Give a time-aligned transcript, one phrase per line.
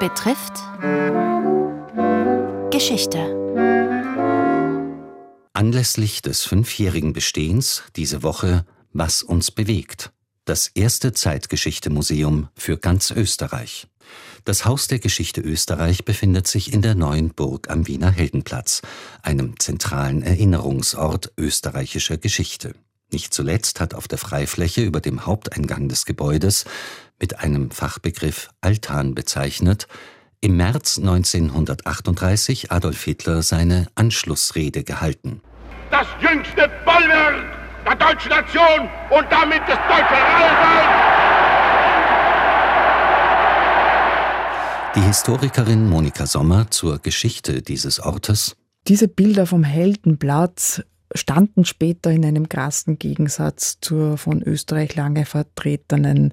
[0.00, 0.54] betrifft
[2.70, 3.18] Geschichte.
[5.52, 8.64] Anlässlich des fünfjährigen Bestehens diese Woche
[8.94, 10.10] Was uns bewegt.
[10.46, 13.88] Das erste Zeitgeschichte-Museum für ganz Österreich.
[14.44, 18.80] Das Haus der Geschichte Österreich befindet sich in der neuen Burg am Wiener Heldenplatz,
[19.22, 22.74] einem zentralen Erinnerungsort österreichischer Geschichte.
[23.12, 26.64] Nicht zuletzt hat auf der Freifläche über dem Haupteingang des Gebäudes,
[27.20, 29.86] mit einem Fachbegriff Altan bezeichnet,
[30.40, 35.42] im März 1938 Adolf Hitler seine Anschlussrede gehalten.
[35.90, 37.44] Das jüngste Bollwerk
[37.86, 41.10] der deutschen Nation und damit des deutschen Allseins
[44.96, 48.56] Die Historikerin Monika Sommer zur Geschichte dieses Ortes.
[48.88, 50.82] Diese Bilder vom Heldenplatz
[51.14, 56.32] standen später in einem krassen Gegensatz zur von Österreich lange vertretenen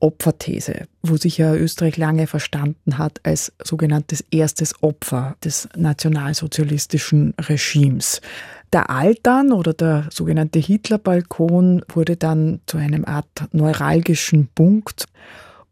[0.00, 8.20] Opferthese, wo sich ja Österreich lange verstanden hat als sogenanntes erstes Opfer des nationalsozialistischen Regimes.
[8.72, 15.06] Der Altan oder der sogenannte Hitlerbalkon wurde dann zu einem Art neuralgischen Punkt.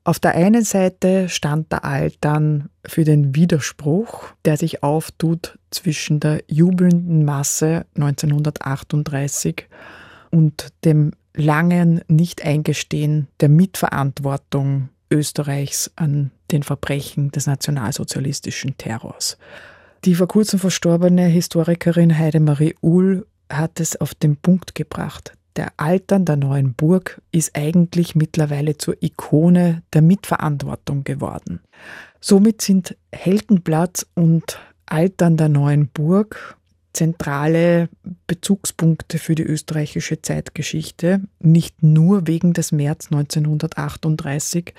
[0.04, 6.42] Auf der einen Seite stand der Altan für den Widerspruch, der sich auftut zwischen der
[6.48, 9.68] jubelnden Masse 1938
[10.30, 19.38] und dem langen Nicht-Eingestehen der Mitverantwortung Österreichs an den Verbrechen des nationalsozialistischen Terrors.
[20.04, 26.24] Die vor kurzem verstorbene Historikerin Heidemarie Uhl hat es auf den Punkt gebracht der Altern
[26.24, 31.60] der neuen Burg ist eigentlich mittlerweile zur Ikone der Mitverantwortung geworden.
[32.20, 36.56] Somit sind Heldenplatz und Altern der neuen Burg
[36.98, 37.88] zentrale
[38.26, 44.74] Bezugspunkte für die österreichische Zeitgeschichte, nicht nur wegen des März 1938,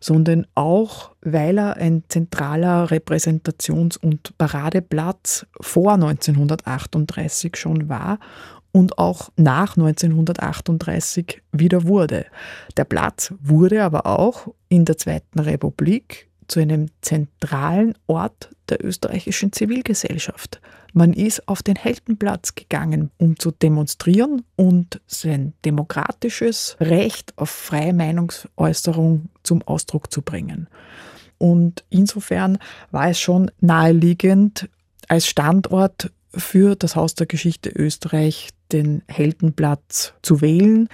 [0.00, 8.18] sondern auch, weil er ein zentraler Repräsentations- und Paradeplatz vor 1938 schon war
[8.72, 12.24] und auch nach 1938 wieder wurde.
[12.78, 19.52] Der Platz wurde aber auch in der Zweiten Republik zu einem zentralen Ort der österreichischen
[19.52, 20.60] Zivilgesellschaft.
[20.92, 27.92] Man ist auf den Heldenplatz gegangen, um zu demonstrieren und sein demokratisches Recht auf freie
[27.92, 30.68] Meinungsäußerung zum Ausdruck zu bringen.
[31.36, 32.58] Und insofern
[32.90, 34.68] war es schon naheliegend,
[35.08, 40.88] als Standort für das Haus der Geschichte Österreich den Heldenplatz zu wählen.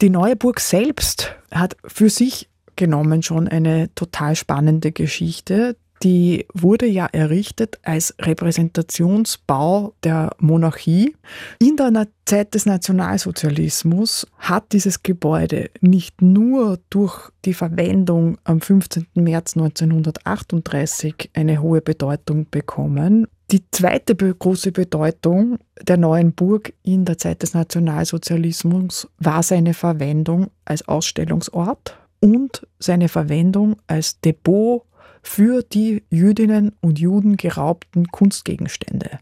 [0.00, 5.76] Die neue Burg selbst hat für sich genommen schon eine total spannende Geschichte.
[6.02, 11.16] Die wurde ja errichtet als Repräsentationsbau der Monarchie.
[11.60, 19.06] In der Zeit des Nationalsozialismus hat dieses Gebäude nicht nur durch die Verwendung am 15.
[19.14, 27.18] März 1938 eine hohe Bedeutung bekommen, die zweite große Bedeutung der neuen Burg in der
[27.18, 34.84] Zeit des Nationalsozialismus war seine Verwendung als Ausstellungsort und seine Verwendung als Depot
[35.20, 39.18] für die Jüdinnen und Juden geraubten Kunstgegenstände.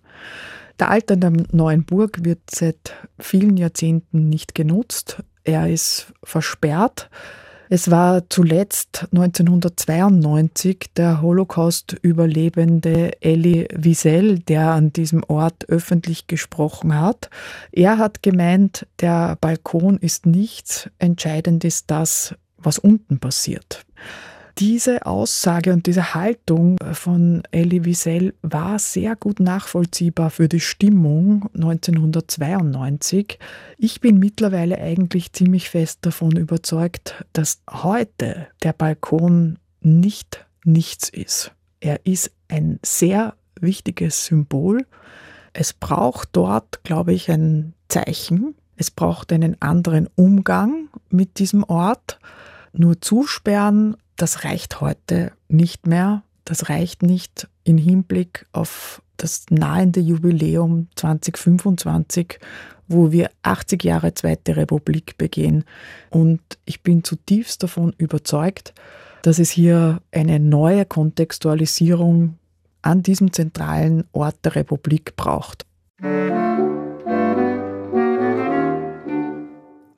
[0.79, 5.21] Der Alter der neuen Burg wird seit vielen Jahrzehnten nicht genutzt.
[5.43, 7.11] Er ist versperrt.
[7.69, 17.31] Es war zuletzt 1992 der Holocaust-Überlebende Elie Wiesel, der an diesem Ort öffentlich gesprochen hat.
[17.73, 23.85] Er hat gemeint, der Balkon ist nichts, entscheidend ist das, was unten passiert.
[24.59, 31.49] Diese Aussage und diese Haltung von Elie Wiesel war sehr gut nachvollziehbar für die Stimmung
[31.55, 33.39] 1992.
[33.79, 41.53] Ich bin mittlerweile eigentlich ziemlich fest davon überzeugt, dass heute der Balkon nicht nichts ist.
[41.81, 44.87] Er ist ein sehr wichtiges Symbol.
[45.55, 48.55] Es braucht dort, glaube ich, ein Zeichen.
[48.77, 52.19] Es braucht einen anderen Umgang mit diesem Ort.
[52.73, 56.23] Nur zusperren das reicht heute nicht mehr.
[56.45, 62.39] Das reicht nicht im Hinblick auf das nahende Jubiläum 2025,
[62.89, 65.65] wo wir 80 Jahre Zweite Republik begehen.
[66.11, 68.75] Und ich bin zutiefst davon überzeugt,
[69.23, 72.39] dass es hier eine neue Kontextualisierung
[72.83, 75.65] an diesem zentralen Ort der Republik braucht.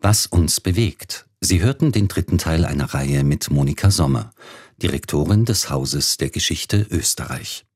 [0.00, 1.26] Was uns bewegt.
[1.44, 4.30] Sie hörten den dritten Teil einer Reihe mit Monika Sommer,
[4.78, 7.66] Direktorin des Hauses der Geschichte Österreich.